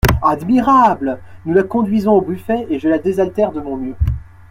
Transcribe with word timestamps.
Admirable! 0.23 1.19
Nous 1.45 1.53
la 1.53 1.61
conduisons 1.61 2.13
au 2.13 2.21
buffet 2.21 2.65
et 2.71 2.79
je 2.79 2.89
la 2.89 2.97
désaltère 2.97 3.51
de 3.51 3.61
mon 3.61 3.77
mieux. 3.77 3.95